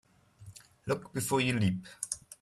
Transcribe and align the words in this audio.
Look 0.87 1.13
before 1.13 1.41
you 1.41 1.59
leap. 1.59 1.85